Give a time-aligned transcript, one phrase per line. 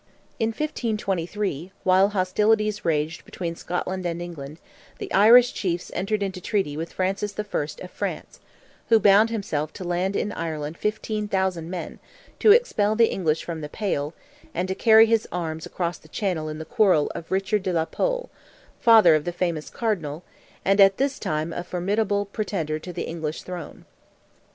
[0.39, 4.57] In 1523, while hostilities raged between Scotland and England,
[4.97, 8.39] the Irish Chiefs entered into treaty with Francis the First of France,
[8.89, 11.99] who bound himself to land in Ireland 15,000 men,
[12.39, 14.15] to expel the English from "the Pale,"
[14.55, 17.85] and to carry his arms across the channel in the quarrel of Richard de la
[17.85, 18.31] Pole,
[18.79, 20.23] father of the famous Cardinal,
[20.65, 23.85] and at this time a formidable pretender to the English throne.